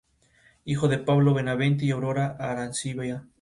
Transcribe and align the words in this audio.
Hijo 0.65 0.87
de 0.87 0.97
Pablo 0.97 1.35
Benavente 1.35 1.85
y 1.85 1.91
Aurora 1.91 2.35
Arancibia. 2.39 3.27